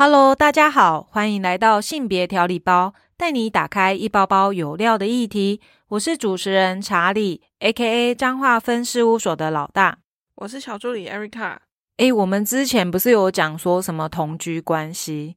[0.00, 5.60] Hello，大家好，欢迎来到性别调理包，带你打开一包包有料的议题。
[5.88, 8.14] 我是主持人查理，A.K.A.
[8.14, 9.98] 彰化分事务所的老大。
[10.36, 11.56] 我是小助理 Erica。
[11.96, 15.36] 诶，我们之前不是有讲说什么同居关系，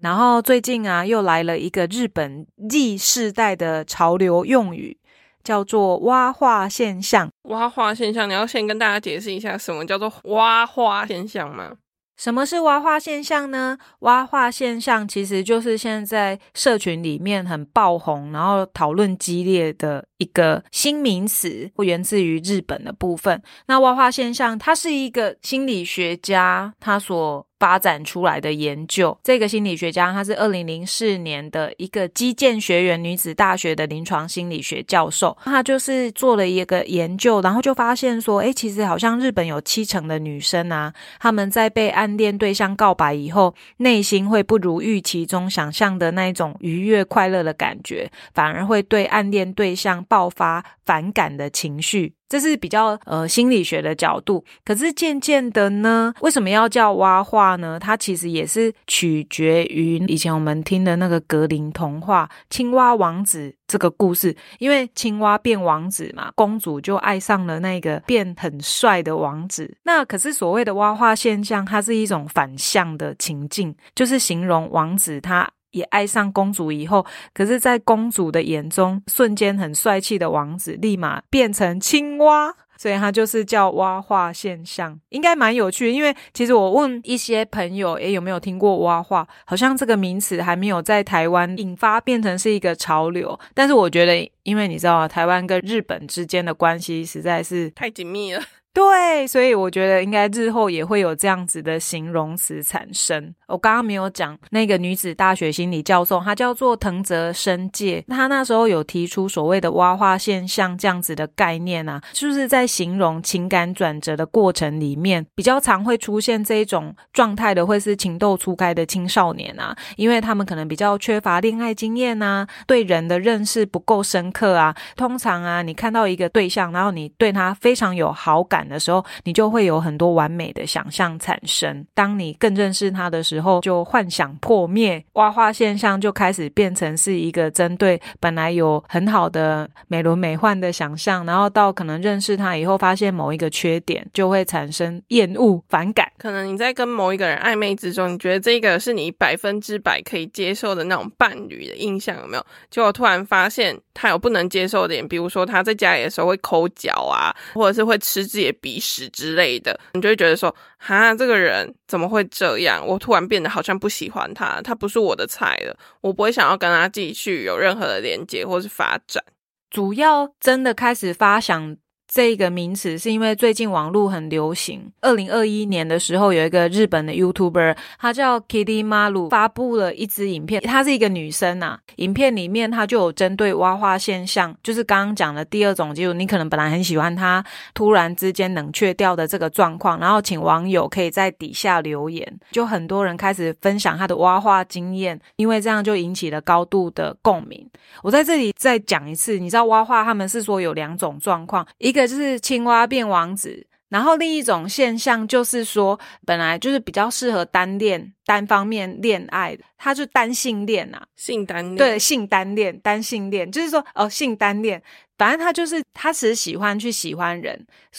[0.00, 4.98] 然后最近啊又来了一个日本 Z 世代的潮流用语，
[5.42, 7.30] 叫做“蛙化现象”。
[7.48, 11.72] 蛙化现象，你要先跟大家解释一下什么叫做蛙化现象吗？
[12.16, 13.76] 什么是挖化现象呢？
[14.00, 23.42] 挖化现象其实就是现在社群里面很爆红，然后讨论激烈的一个新名词，源自于日本的部分。
[23.66, 27.46] 那挖化现象，它是一个心理学家他所。
[27.64, 52.12] 发展出来的研究，这个心理学家他是二零零四年的一个基建学园女子大学的临床心理学教授，他就是做了一个研究，然后就发现说，哎，其实好像日本有七成的女生啊，他们在被暗恋对象告白以后，内心会不如预期中想象的那一种愉悦快乐的感觉，反而会对暗恋对象爆发反感的情绪。
[52.28, 57.78] 这是比较呃心理学的角度，可是渐渐的呢，为什么要叫蛙化呢？
[57.78, 69.76] 它其实也是取决于以前我们听的那个格林童话《青蛙王子》这个故事，因为青蛙变王子嘛，公主就爱上了那个变很帅的王子。
[69.84, 75.48] 那可是所谓的蛙化现象，它是一种反向的情境，就是形容王子他。
[75.74, 85.90] 也爱上公主以后，可是，在公主的眼中，瞬间很帅气的王子立马变成青蛙，所以它就是叫蛙化现象，应该蛮有趣。
[85.90, 89.26] 因为其实我问一些朋友，诶，有没有听过蛙化？
[89.44, 93.38] 好像这个名词还没有在台湾引发变成是一个潮流。
[93.52, 98.40] 但是我觉得，因为你知道，台湾跟日本之间的关系实在是太紧密了。
[98.74, 103.32] 对，所以我觉得应该日后也会有这样子的形容词产生。
[103.46, 124.74] 我刚刚没有讲那个女子大学心理教授，她叫做藤泽生介，她那时候有提出所谓的挖化现象这样子的概念啊，就是在形容情感转折的过程里面，比较常会出现这种状态的，会是情窦初开的青少年啊，因为他们可能比较缺乏恋爱经验啊，对人的认识不够深刻啊。
[124.96, 128.63] 通常啊，你看到一个对象，然后你对他非常有好感。
[128.68, 131.84] 的时候，你就会有很多完美的想象产生。
[131.94, 146.10] 当你更认识他的时候，就幻想破灭，挖化现象就开始变成是一个针对本来有很好的美轮美奂的想象，然后到可能认识他以后，发现某一个缺点，就会产生厌恶、反感。
[146.18, 152.46] 可能你在跟某一个人暧昧之中，你觉得这个是你百分之百可以接受的那种伴侣的印象，有没有？
[152.70, 158.53] 结果突然发现他有不能接受的点，比如说他在家里的时候会抠脚啊，或者是会吃自己。
[158.54, 162.86] 鼻屎之类的，你就会觉得说，哈，这个人怎么会这样？
[162.86, 169.22] 我突然变得好像不喜欢他，他不是我的菜了，我不会想要跟他继续有任何的连接或是发展。
[169.70, 171.76] 主要真的开始发想。
[172.14, 174.88] 这个名词是因为最近网络很流行。
[175.00, 180.62] 二零二一年的时候，有一个日本的 YouTuber，他叫 Kitty Maru，发布了一支影片。
[180.62, 187.44] 她是一个女生呐，影片里面她就有针对挖化现象，就是刚刚讲的第二种，就是你可能本来很喜欢他，
[187.74, 189.98] 突然之间冷却掉的这个状况。
[189.98, 197.68] 然后请网友可以在底下留言，就很多人开始分享他的挖化经验，因为这样就引起了高度的共鸣。
[198.04, 202.03] 我在这里再讲一次，你知道挖化他们是说有两种状况，一个。
[202.06, 205.96] 就是青蛙变王子，然后另一种现象就是说，
[206.26, 214.82] 本来就是比较适合单恋、单方面恋爱的，他就单性恋啊，性单恋，对，性单恋、单性恋，就是说哦，性单恋，
[215.16, 217.56] 反正他就是他只是喜欢去喜欢人，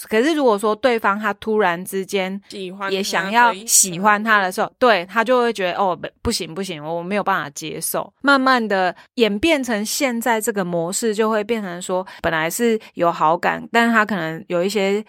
[0.10, 8.14] 可是如果说对方他突然之间喜欢也想要喜欢他的时候，对他就会觉得哦不不行不行，我没有办法接受。
[8.22, 15.02] 慢慢的演变成现在这个模式，就会变成说本来是有好感，但是他可能有一些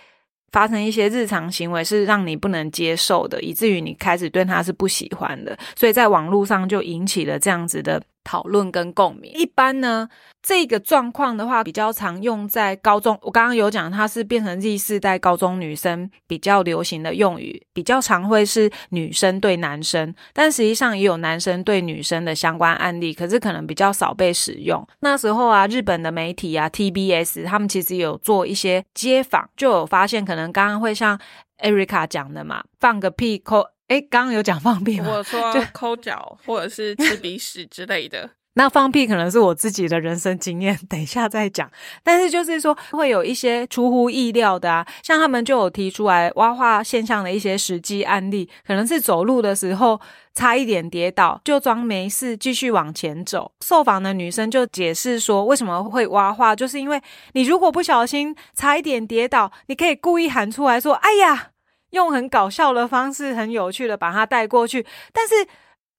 [0.53, 8.03] 发生一些日常行为是让你不能接受的，以至于你开始对他是不喜欢的，所以在网络上就引起了这样子的。
[8.27, 10.09] 讨论跟共鸣，一般呢，
[10.43, 13.17] 这个状况的话比较常用在高中。
[13.23, 24.85] 我刚刚有讲，它是变成 Z 世代高中女生比较流行的用语，比较常会是女生对男生，但实际上也有男生对女生的相关案例，可是可能比较少被使用。
[24.99, 31.17] 那时候啊，日本的媒体啊，TBS 他们其实有做一些街访，就有发现，可能刚刚会像
[31.63, 33.76] Erica 讲的嘛，放个屁扣。
[33.89, 35.07] 哎，刚刚有讲放屁吗？
[35.09, 38.31] 我说抠脚或者是吃鼻屎之类的。
[38.59, 41.71] 那放屁可能是我自己的人生经验，等一下再讲。
[42.03, 50.01] 但是就是说会有一些出乎意料的啊，像他们就有提出来挖化现象的一些实际案例，可能是走路的时候
[50.35, 53.53] 差一点跌倒，就装没事继续往前走。
[53.63, 56.99] 受访的女生就解释说，为什么会挖化，就是因为
[57.35, 61.51] 你如果不小心差一点跌倒，你可以故意喊出来说：“哎呀！”
[61.97, 65.35] 用很搞笑的方式，很有趣的把他带过去，但是。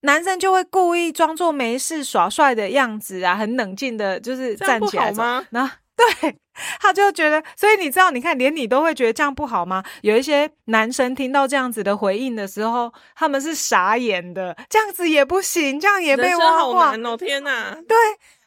[0.02, 5.44] 男生就会故意装作没事耍帅的样子啊，很冷静的，就是站起来吗？
[5.50, 6.36] 那对，
[6.78, 9.82] 他就觉得，所以你知道，你看，连你都会觉得这样不好吗？
[10.02, 17.16] 有一些男生听到这样子的回应的时候，他们是傻眼的，这样子也不行，这样也被挖化哦！
[17.16, 17.96] 天哪，对，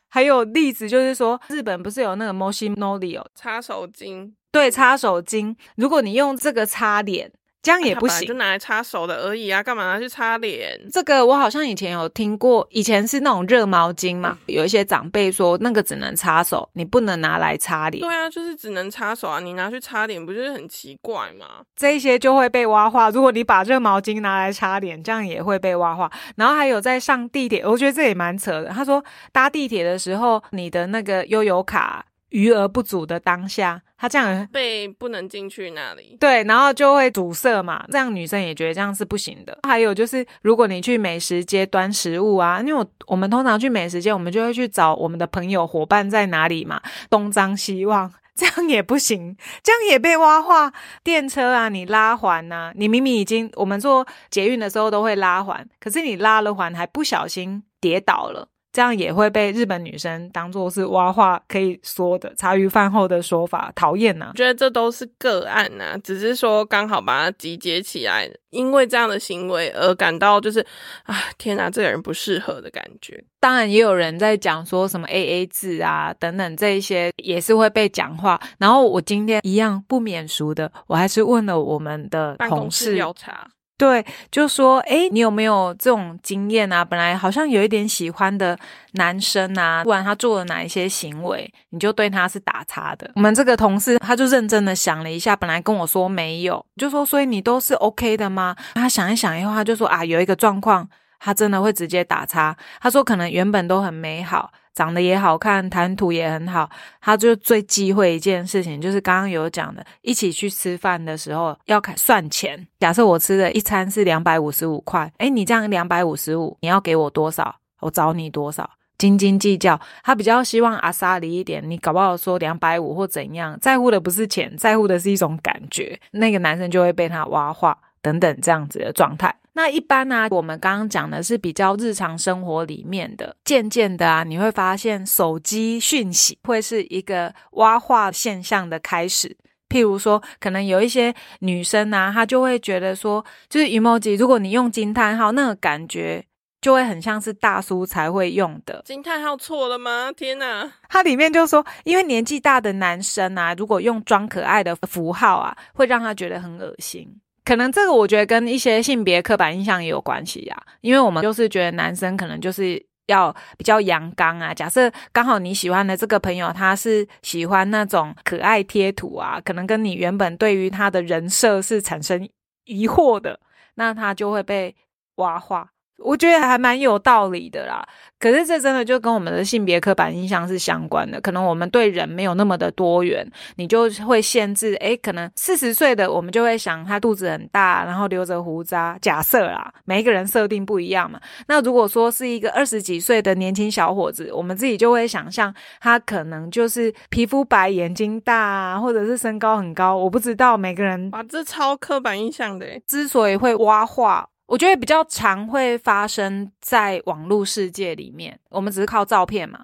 [0.09, 7.29] 还有例子就是说，日本不是有那个 m o s h i n o l i 哦，擦手巾，对，擦手巾，如果你用这个擦脸。
[7.61, 10.79] 这样也不行，就拿来擦手的而已啊，干嘛拿去擦脸？
[10.91, 18.01] 这个我好像以前有听过，以前是那种热毛巾嘛，有一些长辈说那个只能擦手，你不能拿来擦脸。
[18.01, 21.45] 对啊，就是只能擦手啊，你拿去擦脸不就是很奇怪吗？
[21.75, 23.09] 这些就会被挖化。
[23.11, 26.11] 如果你把热毛巾拿来擦脸，这样也会被挖化。
[26.37, 28.69] 然后还有在上地铁，我觉得这也蛮扯的。
[28.69, 32.05] 他说搭地铁的时候，你的那个悠游卡。
[32.31, 37.85] 余额不足的当下，他这样被不能进去那里，对，然后就会堵塞嘛。
[37.91, 39.59] 这样女生也觉得这样是不行的。
[39.63, 50.73] 还有就是，如果你去美食街端食物啊，因为我我们通常去美食街，我们就会去找我们的朋友伙伴在哪里嘛，东张西望，这样也不行，这样也被挖化。
[51.03, 58.47] 电车啊，你拉环呐，你明明已经我们坐捷运的时候都会拉环，可是你拉了环还不小心跌倒了。
[58.71, 64.31] 这样也会被日本女生当做是挖话可以说的茶余饭后的说法，讨厌呐！
[64.35, 70.65] 觉得这都是个案呐，只是说刚好把它集结起来，因为这样的行为而感到就是
[71.03, 73.23] 啊，天哪，这个人不适合的感觉。
[73.39, 78.39] 当然，也有人在讲说什么 A A 制啊等等这一些也是会被讲话。
[78.57, 83.47] 然后我今天一样不免俗的，我还是问了我们的同事调查。
[83.81, 86.85] 对，就说，哎，你有没有这种经验啊？
[86.85, 88.55] 本来好像有一点喜欢的
[88.91, 93.09] 男生啊，不管他做了哪一些行为，你就对他是打叉的。
[93.15, 98.55] 我们这个同事他就认真的想了一下，本来跟我说没有，就说，所以你都是 OK 的吗？
[98.75, 100.87] 他想一想以后，他就说啊，有一个状况，
[101.19, 102.55] 他真的会直接打叉。
[102.79, 104.51] 他说，可能原本都很美好。
[104.73, 106.69] 长得也好看，谈吐也很好，
[107.01, 112.67] 他就最忌讳一件事情，就是刚刚有讲的，一起去吃饭的时候要看算钱。
[112.79, 117.55] 假设我吃的一餐是两百五十五块，哎，你这样两百五十五，你要给我多少？
[117.81, 118.69] 我找你多少？
[118.97, 119.79] 斤斤计较。
[120.03, 125.99] 他比较希望阿萨里一点，你搞不好说两百五或怎样，在乎的不是钱，在乎的是一种感觉。
[126.11, 129.35] 那个男生就会被他挖化等等这样子的状态。
[129.61, 139.37] 那一般呢，我们刚刚讲的是比较日常生活里面的，渐渐的啊，你会发现手机讯息会是一个挖化现象的开始。
[139.69, 146.25] 譬如说，可能有一些女生啊，她就会觉得说，就是 emoji，如果你用惊叹号，那个感觉
[146.59, 148.81] 就会很像是大叔才会用的。
[148.83, 150.11] 惊叹号错了吗？
[150.11, 150.71] 天哪！
[150.89, 157.07] 它里面就说，因为年纪大的男生啊，如果用装可爱的符号啊，会让他觉得很恶心。
[157.43, 164.53] 可能这个我觉得跟一些性别刻板印象也有关系呀，因为我们就是觉得男生可能就是要比较阳刚啊。
[164.53, 172.29] 假设刚好你喜欢的这个朋友他是喜欢那种可爱贴图啊，可能跟你原本对于他的人设是产生
[172.65, 173.39] 疑惑的，
[173.75, 174.75] 那他就会被
[175.15, 175.71] 挖化。
[176.03, 177.85] 我觉得还蛮有道理的啦，
[178.19, 181.19] 可是这真的就跟我们的性别刻板印象是相关的。
[181.21, 184.75] 可能我们对人没有那么的多元，你就会限制。
[184.81, 188.97] 诶，可能四十岁的我们就会想他肚子很大，然后留着胡渣。
[189.01, 191.19] 假设啦，每一个人设定不一样嘛。
[191.47, 199.95] 那如果说是一个二十几岁的年轻小伙子，我们自己就会想象他可能就是皮肤白、眼睛大，啊，或者是身高很高。
[199.95, 202.65] 我不知道每个人，哇，这超刻板印象的。
[202.87, 204.27] 之所以会挖化。
[204.51, 209.61] 我觉得比较常会发生在网络世界里面，我们只是靠照片嘛，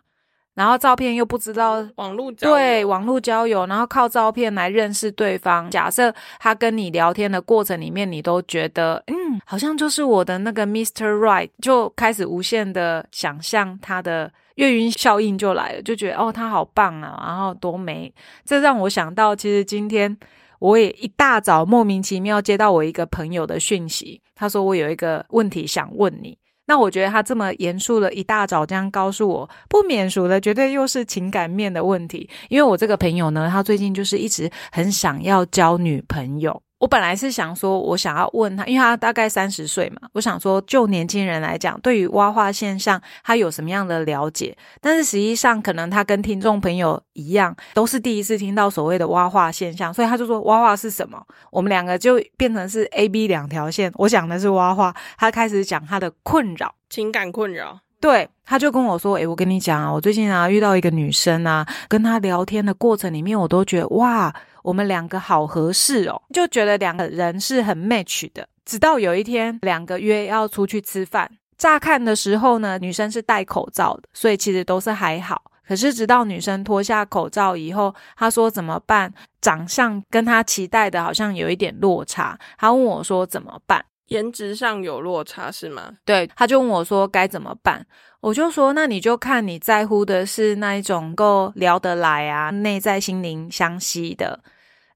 [0.53, 5.69] 然后照片又不知道网络对网络交友，然后靠照片来认识对方。
[5.69, 11.11] 假设他跟你聊天的过程里面，你都觉得嗯，好像就是我的那个 Mr.
[11.19, 18.13] Right，就开始无限的想象他的月晕效应就来了，就觉得哦，他好棒啊，然后多美。
[18.45, 20.17] 这让我想到，其实今天。
[20.59, 26.37] 我也一大早莫名其妙接到我一个朋友的讯息，他说我有一个问题想问你。
[26.69, 32.29] 那我觉得他这么严肃的一大早这样告诉我，不免俗的绝对又是情感面的问题。
[32.49, 36.61] 因为我这个朋友呢，他最近就是一直很想要交女朋友。
[36.79, 44.55] 我本来是想说，我想要问他，因为他大概三十岁嘛，我想说，就年轻人来讲，对于蛙化现象，他有什么样的了解？
[44.79, 51.19] 但是实际上，可能他跟听众朋友一样，都是第一次听到所谓的蛙化现象，所以他就说蛙化是什么？
[51.51, 53.91] 我们两个就变成是 A、B 两条线。
[53.95, 57.79] 我讲的是蛙化，他开始讲他的困扰，情感困扰。
[57.99, 68.45] 对，他就跟我说：“诶，我跟你讲啊，我最近啊遇到一个女生啊，跟她聊天的过程里面，我都觉得哇。”我们两个好合适哦，就觉得两个人是很 match 的。
[68.65, 75.41] 直到有一天，两个约要出去吃饭，乍看的时候呢，女生是戴口罩的，所以其实都是还好。
[75.65, 79.13] 可是直到女生脱下口罩以后，她说怎么办？
[79.39, 82.37] 长相跟她期待的好像有一点落差。
[82.57, 83.85] 她问我说怎么办？
[84.07, 85.93] 颜值上有落差是吗？
[86.05, 87.85] 对，他就问我说该怎么办？
[88.19, 94.41] 我就说那你就看你在乎的是那一种够聊得来啊，内在心灵相吸的。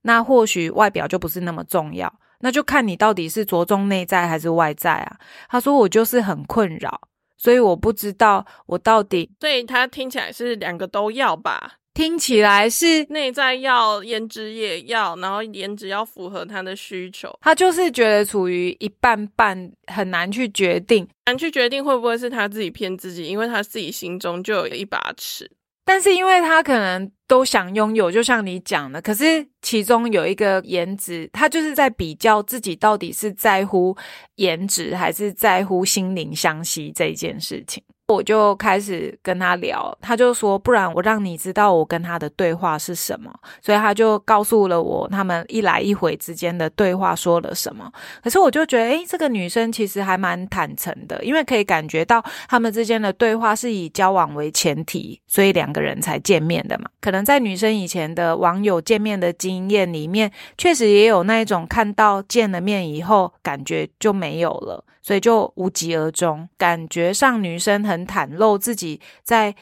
[0.01, 5.18] 那或许外表就不是那么重要，那就看你到底是着重内在还是外在啊。
[5.48, 7.01] 他说我就是很困扰，
[7.38, 9.32] 所以我不知道我到底。
[9.39, 11.74] 所以他听起来是两个都要吧？
[11.94, 17.30] 听起来是内在要，颜值也要，然后颜值要符合他的需求。
[17.42, 25.52] 他就是觉得处于一半半，很难去决定，难去决定会不会是他自己骗自己，因为他自己心中就有一把尺。
[25.84, 33.98] 但是因为他可能都想拥有，就像你讲的，可是其中有一个颜值，他就是在比较自己到底是在乎
[34.36, 37.84] 颜值还是在乎心灵相惜这一件事情。
[38.12, 47.91] 我就开始跟他聊，他就说：“不然我让你知道我跟他的对话是什么。”所以他就告诉了我他们一来一回之间的对话说了什么。
[48.24, 56.89] 可是我就觉得，诶，这个女生其实还蛮坦诚的，因为可以感觉到他们之间的对话是以交往为前提，所以两个人才见面的嘛。
[57.00, 64.84] 可能在女生以前的网友见面的经验里面，确实也有那一种看到见了面以后感觉就没有了。
[65.12, 69.53] 所以就无疾而终，感觉上女生很袒露自己在，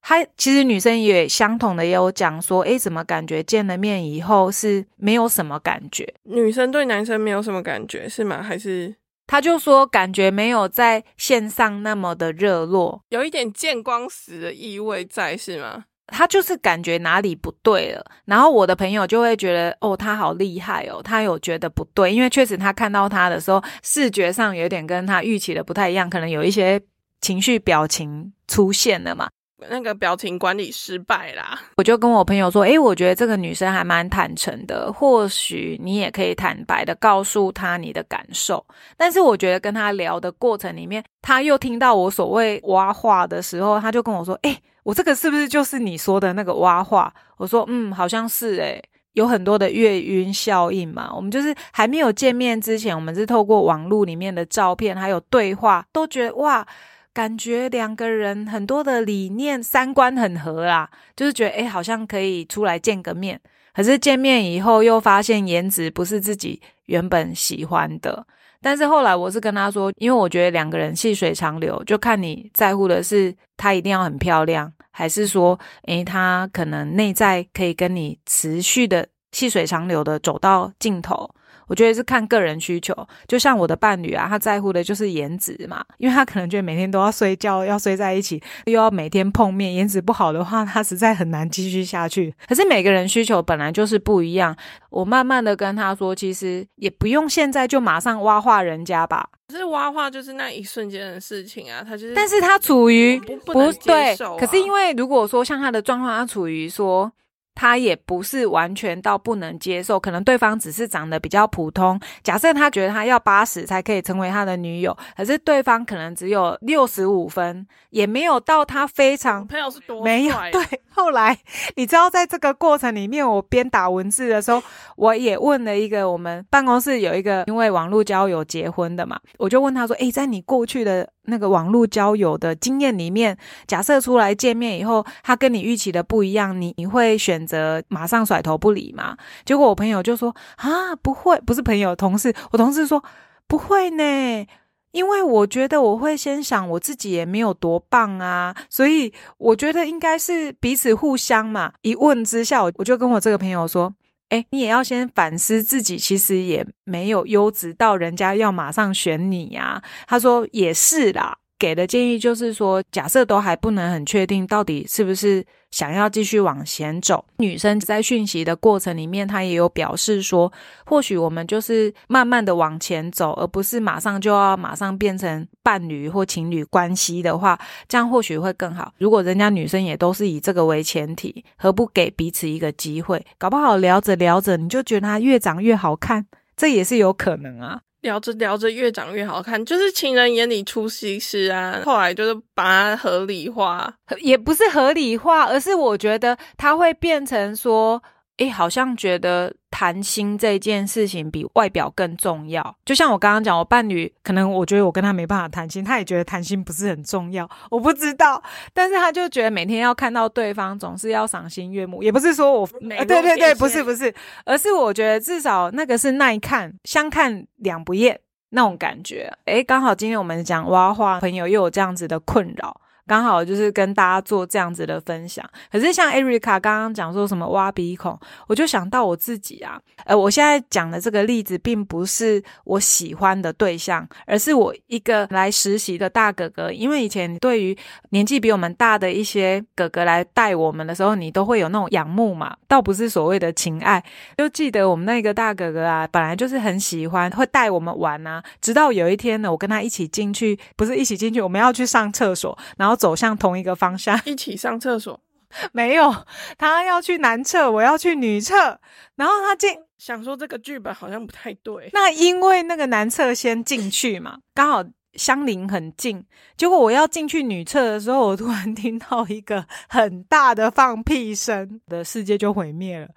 [0.00, 6.14] 她其实女生也相同的也有讲说，诶，怎么感觉见了面以后是没有什么感觉？
[6.22, 8.42] 女生对男生没有什么感觉是吗？
[8.42, 8.94] 还是
[9.26, 15.84] 他就说感觉没有在线上那么的热络，有一点见光死的意味在是吗？
[16.06, 26.80] 他就是感觉哪里不对了，然后我的朋友就会觉得哦，他好厉害哦，他有觉得不对，因为确实他看到他的时候，视觉上有点跟他预期的不太一样，可能有一些
[27.20, 29.30] 情绪表情出现了嘛，
[29.70, 31.58] 那个表情管理失败啦。
[31.78, 38.64] 我就跟我朋友说，诶，我觉得这个女生还蛮坦诚的，或许你也可以坦白的告诉她你的感受。
[38.98, 44.54] 但是我觉得跟他聊的过程里面，他又听到我所谓挖话的时候，他就跟我说，诶。
[44.84, 47.12] 我这个是不是就是你说的那个挖话？
[47.36, 48.80] 我说，嗯，好像是诶，
[49.14, 51.10] 有很多的月晕效应嘛。
[51.12, 56.66] 我们就是还没有见面之前，我们是透过网络里面的照片还有对话，都觉得哇，
[57.12, 63.40] 感觉两个人很多的理念、三观很合啦，就是觉得诶，好像可以出来见个面。
[63.74, 68.26] 可是见面以后，又发现颜值不是自己原本喜欢的。
[68.64, 81.28] 但是后来我是跟他说，因为我觉得两个人细水长流，就看你在乎的是她一定要很漂亮，还是说，诶，她可能内在可以跟你持续的细水长流的走到尽头。
[81.66, 82.94] 我觉得是看个人需求，
[83.26, 92.34] 就像我的伴侣啊，他在乎的就是颜值嘛，因为他可能觉得每天都要睡觉，要睡在一起，又要每天碰面，颜值不好的话，他实在很难继续下去。
[92.46, 94.56] 可是每个人需求本来就是不一样，
[94.90, 99.28] 我慢慢的跟他说，其实也不用现在就马上挖化人家吧。
[99.48, 107.12] 可是挖化就是那一瞬间的事情啊，他就是，但是他处于不对，可是因为如果说像他的状况，他处于说。
[107.54, 111.98] 他也不是完全到不能接受，可能对方只是长得比较普通。
[112.22, 120.62] 假设他觉得他要八十才可以成为他的女友，可是对方可能只有六十五分，也没有到他非常朋友是多没有对。
[120.90, 121.36] 后来
[121.76, 124.62] 你知道，在这个过程里面，我边打文字的时候，
[124.96, 139.16] 我也问了一个我们办公室有一个因为网络交友结婚的嘛，我就问他说：“诶，在你过去的。”那个网络交友的经验里面，假设出来见面以后，他跟你预期的不一样，你你会选择马上甩头不理吗？
[139.44, 143.02] 结果我朋友就说啊，不会，不是朋友，同事，我同事说
[143.46, 144.46] 不会呢，
[144.92, 151.72] 因为我觉得我会先想我自己也没有多棒啊，所以我觉得应该是彼此互相嘛。
[151.82, 153.94] 一问之下，我就跟我这个朋友说。
[154.30, 159.82] 哎，你也要先反思自己，其实也没有优质到人家要马上选你呀。
[160.06, 170.52] 他说也是啦，给的建议就是说，假设都还不能很确定到底是不是想要继续往前走，女生在讯息的过程里面，她也有表示说，
[170.84, 177.58] 或许我们就是慢慢的往前走，而不是马上就要马上变成伴侣或情侣关系的话，
[177.88, 178.92] 这样或许会更好。
[178.98, 183.24] 如果人家女生也都是以这个为前提，何不给彼此一个机会？
[183.38, 187.80] 搞不好聊着聊着，你就觉得他越长越好看，这也是有可能啊。
[188.04, 191.82] 聊着聊着越长越好看，就是情人眼里出西施啊。
[191.84, 198.00] 后来就是把它合理化，也不是合理化，而是我觉得它会变成说。
[198.38, 202.76] 诶，好像觉得谈心这件事情比外表更重要。
[202.84, 207.48] 就像我刚刚讲，我伴侣可能我觉得我跟他没办法谈心，他也觉得谈心不是很重要。
[207.70, 212.02] 我不知道，但是他就觉得每天要看到对方，总是要赏心悦目。
[212.02, 214.12] 也不是说我，对对对，不是不是，
[214.44, 218.18] 而是我觉得至少那个是耐看，相看两不厌
[218.50, 219.32] 那种感觉。
[219.44, 222.80] 诶，刚好今天我们讲挖花朋友又有这样子的困扰。
[223.06, 236.72] 刚好就是跟大家做这样子的分享，可是像艾瑞卡刚刚讲说什么挖鼻孔，我就想到我自己啊，呃，我现在讲的这个例子并不是我喜欢的对象，而是我一个来实习的大哥哥。
[236.72, 237.76] 因为以前对于
[238.08, 244.02] 年纪比我们大的一些哥哥来带我们的时候，你都会有那种仰慕嘛，倒不是所谓的情爱。
[244.38, 252.93] 就记得我们那个大哥哥啊，本来就是很喜欢会带我们玩啊，直到有一天呢，我跟他一起进去，不是一起进去，我们要去上厕所，然后。
[252.96, 255.20] 走向同一个方向， 一起上厕所。
[255.70, 256.12] 没有，
[256.58, 258.80] 他要去男厕，我要去女厕。
[259.14, 261.88] 然后他进，想说这个剧本好像不太对。
[261.92, 266.24] 那因为那个男厕先进去嘛，刚好相邻很近。
[266.56, 273.08] 结果我要进去女厕的时候，我突然听到一个很大的放屁声，的世界就毁灭了。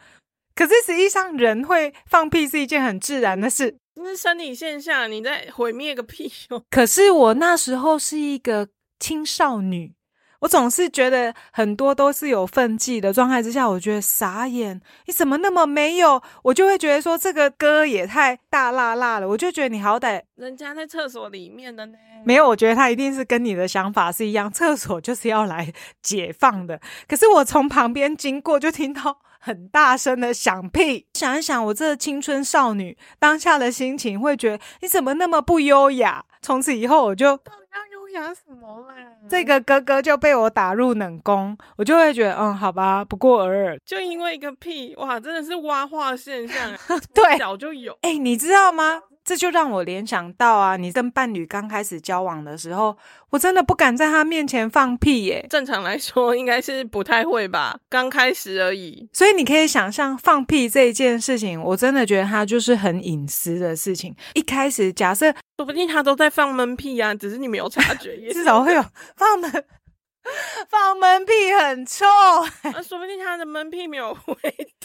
[0.53, 5.11] 可是实际上，人会放屁是一件很自然的事，那是生理现象。
[5.11, 6.61] 你在毁灭个屁哦！
[6.69, 8.67] 可是我那时候是一个。
[8.99, 9.93] 青少女，
[10.39, 14.79] 我总是觉得很多都是有分际的状态之下，我觉得傻眼。
[15.05, 16.21] 你怎么那么没有？
[16.43, 19.27] 我就会觉得说这个歌也太大辣辣了。
[19.27, 22.47] 我就觉得你好歹人家在厕所里面的呢，没有。
[22.47, 25.73] 我觉得他一定是跟你的想法是一样，厕所就是要来
[26.03, 26.79] 解放的。
[27.07, 31.07] 可是我从旁边经过，就听到很大声的响屁。
[31.15, 36.23] 想一想，我这青春少女当下的心情，会觉得你怎么那么不优雅？
[36.41, 37.39] 从此以后，我就。
[38.11, 38.95] 讲什么啦？
[39.29, 46.71] 这个哥哥就被我打入冷宫，我就会觉得，嗯，好吧，不过尔尔，就因为一个屁，哇，真的是挖化现象，
[47.13, 47.97] 对，早就有。
[48.01, 49.01] 哎，你知道吗？
[49.27, 52.95] 这就让我联想到啊，你跟伴侣刚开始交往的时候，
[53.29, 55.45] 我真的不敢在他面前放屁耶。
[55.49, 59.09] 正常来说，应该是不太会吧，刚开始而已。
[59.11, 64.15] 所以你可以想象，放屁这一件事情，我真的觉得它就是很隐私的事情。
[64.33, 68.81] 一开始假设，说不定他都在放闷屁啊，只是你没有察觉， 至少会有
[69.17, 69.51] 放闷。
[70.69, 72.05] 放闷屁很臭，
[72.63, 74.35] 那说不定他的闷屁没有味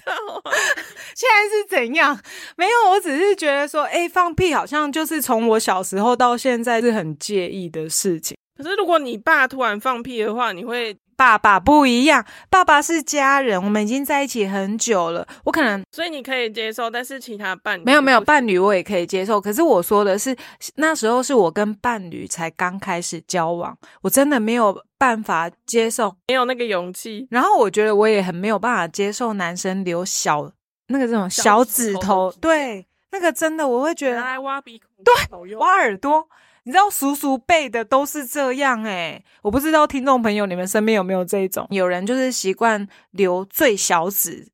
[0.05, 0.12] 道。
[1.22, 2.18] 现在是怎样？
[2.56, 8.37] 没有，我只是觉得说，哎，放屁好像就是从我小时候到现在是很介意的事情。
[8.56, 10.96] 可是如果你爸突然放屁的话，你会？
[11.14, 15.24] 爸爸不一样，爸爸是家人，我们已经在一起很久了。
[15.44, 19.40] 我可能，所以你可以接受，但是其他伴侣没有没有伴侣，我也可以接受。
[19.40, 20.35] 可是我说的是，
[20.76, 27.28] 那时候是我跟伴侣才刚开始交往，我真的没有办法接受，没有那个勇气。
[27.30, 30.50] 然后我觉得我也很没有办法接受男生留小
[30.92, 36.28] 那个这种小指头，对，那个真的我会觉得来挖鼻孔，对，挖耳朵。
[36.64, 44.46] 你知道叔叔辈的都是这样诶我不知道听众朋友你们身边有没有这种，有人就是习惯留最小指，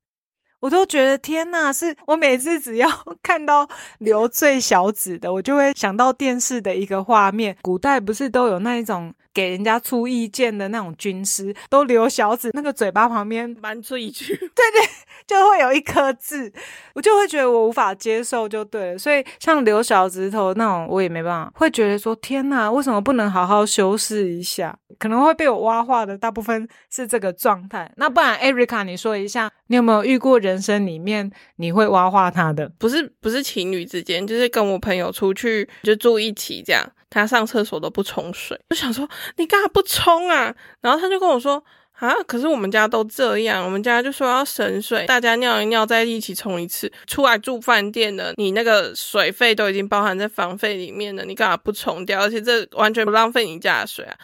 [0.59, 2.89] 我都觉得天呐，是我每次只要
[3.21, 9.13] 看到留最小指的，我就会想到电视的一个画面，古代不是都有那一种。
[9.39, 14.89] 给人家出意见的那种军师都留小指，那个嘴巴旁边满出一句， 对对，
[15.25, 16.51] 就会有一颗痣，
[16.93, 18.97] 我就会觉得我无法接受，就对了。
[18.97, 24.77] 所以像留小指头那种，我也没办法，会觉得说天哪，为什么不能好好修饰一下？
[24.97, 27.89] 可能会被我挖化的大部分是这个状态。
[27.95, 32.69] 那不然，Erica，你说一下，你有没有遇过人生里面你会挖化他的？
[32.77, 36.85] 不是不是情侣之间，就是跟我朋友出去就住一起这样。
[37.09, 40.53] 他上厕所都不冲水，就想说你干嘛不冲啊？
[40.81, 46.89] 然后他就跟我说啊，可是我们家都这样，我们家就说要省水，大家尿一尿再一起冲一次。
[47.07, 52.21] 出来住饭店的，你那个水费都已经包含在房费里面了，你干嘛不冲掉？
[52.21, 54.15] 而且这完全不浪费你家的水啊。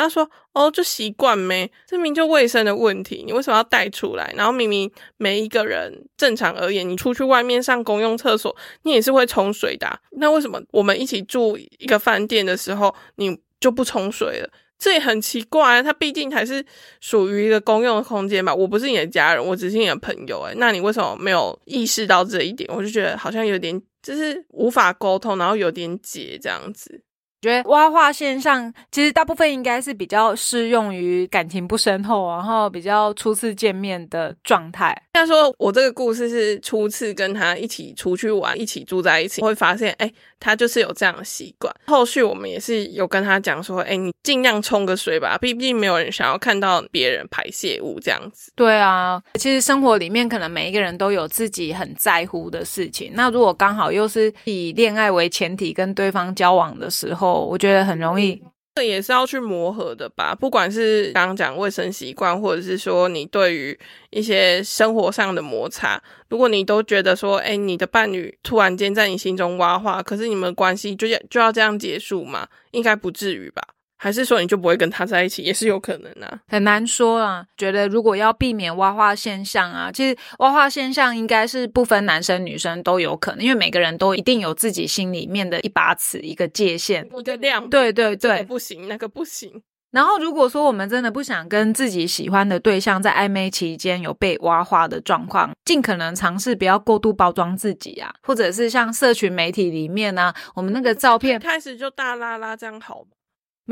[0.00, 4.32] 他说：“哦，就习惯没，这明就卫生的问题，你为什么要带出来？
[4.36, 10.00] 然后明明每一个人正常而言，你出去外面上公用厕所，你也是会冲水的。
[10.12, 14.48] 那为什么我们一起住一个饭店的时候，你就不冲水了。
[14.78, 16.64] 这也很奇怪，它毕竟还是
[17.00, 18.52] 属于一个公用的空间吧。
[18.52, 22.68] 我不是你的家人，我只是你的朋友，诶那你为什么没有意识到这一点？
[22.74, 27.00] 我就觉得好像有点，就是无法沟通，然后有点解这样子。
[27.42, 34.96] 觉得挖化线上其实大部分应该是比较适用于感情不深厚，然后比较初次见面的状态。
[35.14, 41.74] 像说我这个故事是初次跟他一起出去玩，一起住在一起，会发现哎，他就是有这样的习惯。
[41.86, 48.52] 后续我们也是有跟他讲说，哎，你尽量冲个水吧，毕竟没有人想要看到别人排泄物这样子。
[48.54, 53.10] 对啊，其实生活里面可能每一个人都有自己很在乎的事情。
[53.14, 58.42] 那如果刚好又是以恋爱为前提跟对方交往的时候，我觉得很容易，
[58.74, 60.34] 这也是要去磨合的吧。
[60.34, 63.78] 不管是刚刚讲卫生习惯，或者是说你对于
[64.10, 72.48] 一些生活上的摩擦，如果你都觉得说，哎，你的伴侣突然间在你心中挖话，可是你们关系就要就要这样结束嘛？
[72.70, 73.62] 应该不至于吧。
[74.02, 77.46] 还是说你就不会跟他在一起，也是有可能啊，很难说啊。
[77.56, 87.70] 觉得如果要避免挖化现象啊，其实挖化现象应该是不分男生女生都有可能，因为每个人都一定有自己心里面的一把尺，一个界限，一个量。
[87.70, 89.62] 对对对，不行，那个不行。
[89.92, 103.08] 然后如果说我们真的不想跟自己喜欢的对象在暧昧期间有被挖化的状况，尽可能尝试不要过度包装自己啊，或者是像社群媒体里面呢，我们那个照片开始就大拉拉这样好吗？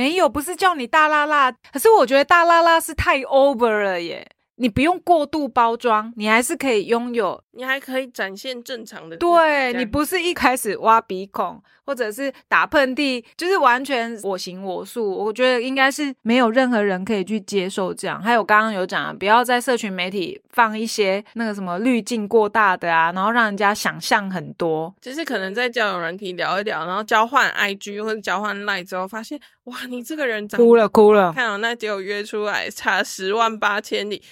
[0.00, 4.26] 没有，不是叫你大辣辣，可是我觉得大辣辣是太 over 了耶。
[4.54, 9.16] 你不用过度包装，你还是可以拥有，你还可以展现正常的。
[9.18, 15.10] 对你不是一开始挖鼻孔或者是打喷嚏，就是完全我行我素。
[15.10, 18.22] 我觉得应该是没有任何人可以去接受这样。
[18.22, 24.94] 还有刚刚有讲，不要在社群媒体放一些那个什么滤镜过大的啊，然后让人家想象很多。
[25.00, 34.22] 就是可能在交友软体聊一聊，然后交换 IG 或者交换 Line 之后，发现哇，你这个人长哭了哭了，看到那结果约出来差十万八千里。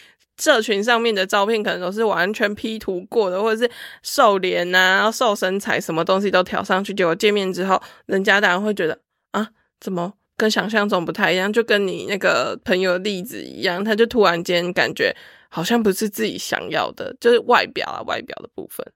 [0.40, 3.68] 社群上面的照片可能都是完全 P 图过的，或者是
[4.04, 6.94] 瘦脸呐，然后瘦身材，什么东西都调上去。
[6.94, 8.96] 结果见面之后，人家当然会觉得
[9.32, 9.48] 啊，
[9.80, 11.52] 怎么跟想象中不太一样？
[11.52, 15.12] 就跟你那个朋友例子一样，他就突然间感觉
[15.48, 18.86] 好像不是自己想要的，就是外表啊，外表的部分。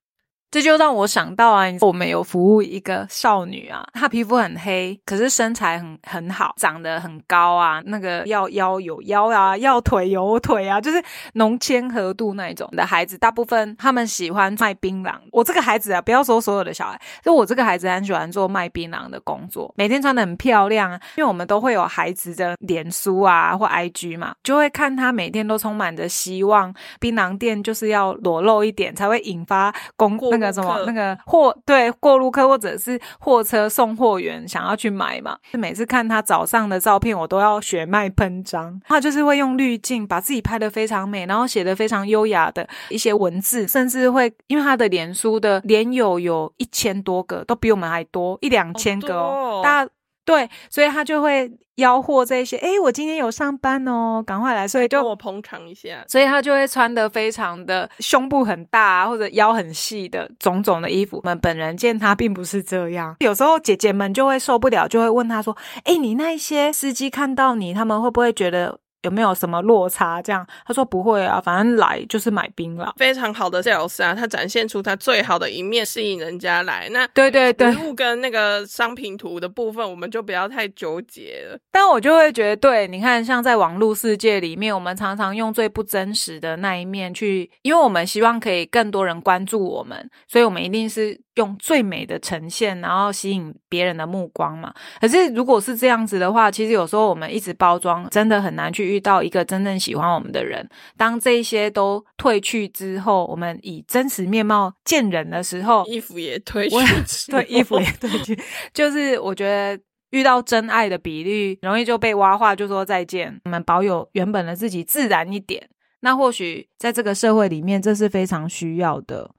[0.53, 15.15] 这就让我想到啊，我们有服务一个少女啊，她皮肤很黑，可是身材很很好，长得很高啊，那个要腰有腰啊，要腿有腿啊，就是浓纤合度那一种的孩子，大部分他们喜欢卖槟榔。
[15.31, 30.42] 我这个孩子啊，不要说所有的小孩，就我这个孩子很喜欢做卖槟榔的工作，每天穿的很漂亮啊，因为我们都会有孩子的脸书啊或 IG 嘛，就会看他每天都充满着希望，槟榔店就是要裸露一点才会引发公那。
[30.43, 35.37] 那什么，那个货对过路客或者是货车送货员想要去买嘛？
[35.53, 38.81] 就每次看他早上的照片，我都要血脉喷张。
[38.87, 49.87] 他就是会用滤镜把自己拍的非常美，然后写的非常优雅的一些文字，甚至会因为他的脸书的脸友有一千多个，都比我们还多一两千个哦，大。
[50.25, 61.17] 对，所以他就会吆喝这些，哎，我今天有上班哦，赶快来，所以就我捧场一下，所以他就会穿的非常的胸部很大或者腰很细的种种的衣服。
[61.17, 68.79] 我们本人见他并不是这样，有时候姐姐们就会受不了，就会问他说，哎，你那些司机看到你，他们会不会觉得？
[69.03, 70.21] 有没有什么落差？
[70.23, 76.89] 这样他说不会啊，反正来就是买槟榔，非常好的 sales 啊，他展现出他最好的一面，吸引人家来。
[76.91, 81.59] 那对对对，物跟那个商品图的部分，我们就不要太纠结了。
[81.71, 91.21] 但我就会觉得，对，你看，像在网络世界里面，我们常常用最不真实的那一面去，因为我们希望可以更多人关注我们，所以我们一定是。
[91.37, 94.73] 用最美的呈现，然后吸引别人的目光嘛。
[95.01, 100.69] 可是如果是这样子的话，其实有时候我们一直包装，真的很难去遇到一个真正喜欢我们的人。
[100.97, 108.39] 当这些都褪去之后，我们以真实面貌见人的时候，衣服也褪去， 对，衣服也褪去。
[108.75, 113.41] 就是我觉得遇到真爱的比率容易就被挖化，就说再见。
[113.45, 115.69] 我们保有原本的自己，自然一点。
[116.01, 119.31] 那或许在这个社会里面，这是非常需要的。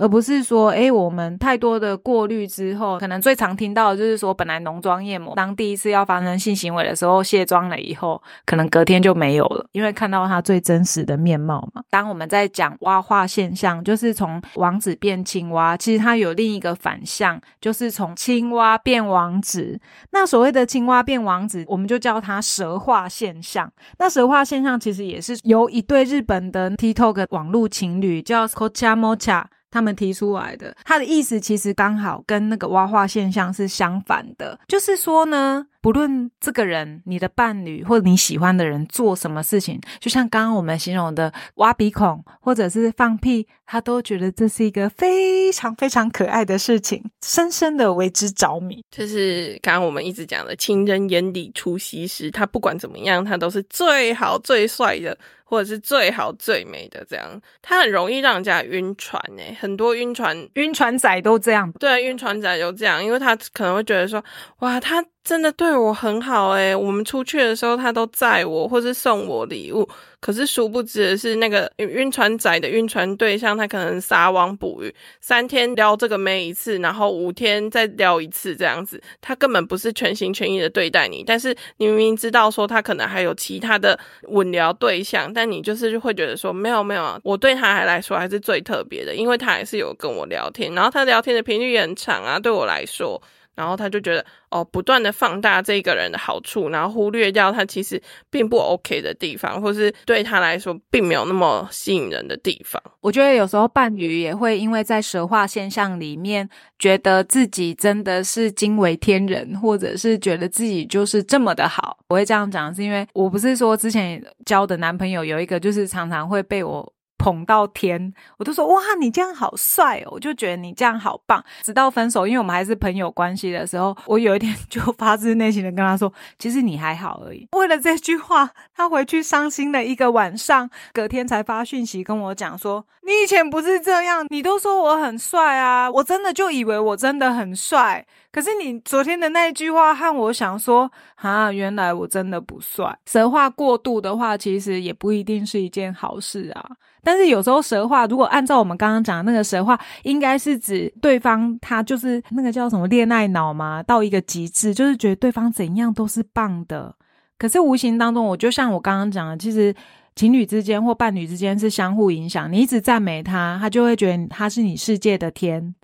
[0.00, 11.82] 而不是说，哎，我们太多的过滤之后，可能最常听到的就是说，本来浓妆艳抹，当第一次要发生性行为的时候，卸妆了以后，可能隔天就没有了，因为看到他最真实的面貌嘛。
[11.90, 19.78] 当我们在讲蛙化现象，就是从王子变青蛙，其实它有另一个反向，就是从青蛙变王子。
[20.12, 23.70] 那所谓的青蛙变王子，我们就叫它蛇化现象。
[23.98, 29.44] 那蛇化现象其实也是由一对日本的 TikTok 网络情侣叫 Kocha Mocha。
[29.70, 48.84] 他们提出来的，他的意思其实刚好跟那个挖化现象是相反的，就是说呢，不论这个人、你的伴侣或者你喜欢的人做什么事情，就像刚刚我们形容的挖鼻孔或者是放屁，他都觉得这是一个非常非常可爱的事情，深深的为之着迷。
[48.90, 55.16] 就是刚刚我们一直讲的，情人眼里出西施，他不管怎么样，他都是最好最帅的。
[55.50, 57.28] 或者是最好最美的这样，
[57.60, 61.72] 它很容易让人家晕船诶，很多晕船晕船仔都这样。
[61.72, 64.24] 对，晕船仔都这样，因为他可能会觉得说，
[64.60, 65.04] 哇，他。
[65.22, 69.88] 真的对我很好诶，我们出去的时候他都载我，或是送我礼物。
[70.18, 81.22] 可是殊不知的是，那个晕船仔的晕船对象，他可能撒网捕鱼，三天撩这个妹一次，然后五天再撩一次这样子，他根本不是全心全意的对待你。
[81.26, 93.20] 但是你明明知道说他可能还有其他的稳聊对象，但你就是会觉得说没有没有，我对他还来说还是最特别的，因为他还是有跟我聊天，然后他聊天的频率也很长啊，对我来说。
[93.54, 102.82] 然后他就觉得哦，不断的放大这个人的好处，然后忽略掉他其实并不 OK 的地方，或是对他来说并没有那么吸引人的地方。
[103.00, 111.98] 我觉得有时候伴侣也会因为在蛇化现象里面，觉得自己真的是惊为天人，或者是觉得自己就是这么的好。
[112.08, 116.92] 我会这样讲，是因为我不是说之前交的男朋友有一个，就是常常会被我。
[117.20, 120.08] 捧到天，我都说哇，你这样好帅哦！
[120.12, 121.44] 我就觉得你这样好棒。
[121.60, 127.46] 直到分手，因为我们还是朋友关系的时候，我有一天就发自内心的跟他说，其实你还好而已。
[127.52, 138.06] 为了这句话，他回去伤心了一个晚上，隔天才发讯息跟我讲说，你以前不是这样，你都说我很帅啊，我真的就以为我真的很帅。
[138.32, 142.98] 可是你昨天的那一句话，和我想说啊，原来我真的不帅。
[143.04, 146.70] 神话过度的话，其实也不一定是一件好事啊。
[147.02, 156.94] 但是有时候蛇话，如果按照我们刚刚讲的那个蛇话，应该是指对方他就是那个叫什么恋爱脑嘛，到一个极致，就是觉得对方怎样都是棒的。
[157.38, 159.74] 可是无形当中，我就像我刚刚讲的，其实
[160.14, 162.52] 情侣之间或伴侣之间是相互影响。
[162.52, 165.74] 你一直赞美他，他就会觉得他是你世界的天。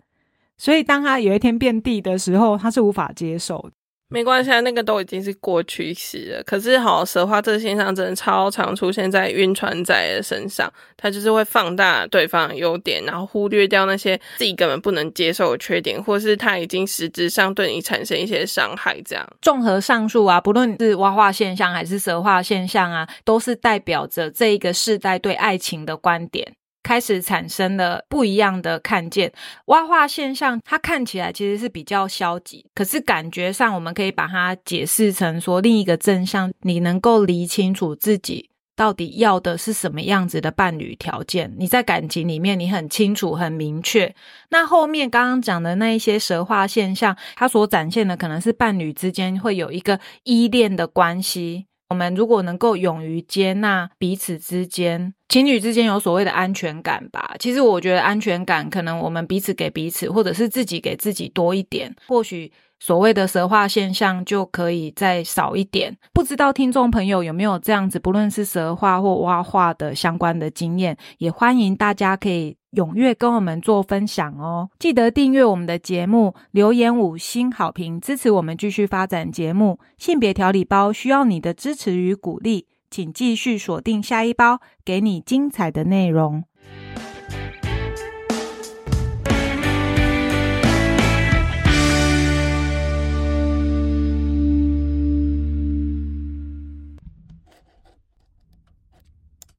[0.57, 3.71] 所以当他有一天变地的时候，他是无法接受的。
[4.09, 6.43] 没关系，那个都已经是过去式了。
[6.43, 19.01] 可是，好蛇化这个现象真的超常出现在晕船仔的身上，他就是会放大对方的优点，然后忽略掉那些自己根本不能接受的缺点，或是他已经实质上对你产生一些伤害。
[19.03, 26.53] 这样，综合上述啊，不论是蛙化现象还是蛇化现象啊，都是代表着这一个世代对爱情的观点。
[26.87, 29.29] 开始产生了不一样的看见，
[29.65, 44.15] 蛙化现象，它看起来其实是比较消极，可是感觉上我们可以把它解释成说另一个正向，你能够理清楚自己到底要的是什么样子的伴侣条件，你在感情里面你很清楚、很明确。
[44.51, 51.65] 那后面刚刚讲的那一些蛇化现象，它所展现的可能是伴侣之间会有一个依恋的关系。
[51.89, 57.35] 我们如果能够勇于接纳彼此之间，情侣之间有所谓的安全感吧。
[57.39, 65.97] 其实我觉得安全感可能我们彼此给彼此，或者是自己给自己多一点，或许所谓的蛇化现象就可以再少一点。
[66.13, 72.57] 不知道听众朋友有没有这样子，不论是蛇化或蛙化的相关的经验，也欢迎大家可以。
[72.73, 74.69] 踊跃跟我们做分享哦！
[74.77, 79.79] 记得订阅我们的节目，留言五星好评，支持我们继续发展节目。
[79.97, 86.43] 性别调理包需要你的支持与鼓励，请继续锁定下一包，给你精彩的内容。